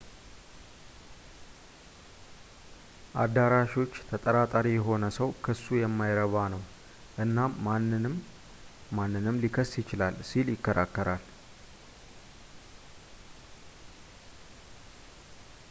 [3.23, 6.63] አዳራሾች ተጠራጣሪ የሆነ ሰው ክሱ የማይረባ ነው
[7.25, 8.15] እናም ማንም
[8.99, 11.23] ማንንም ሊከስ ይችላል ሲል ይከራከራል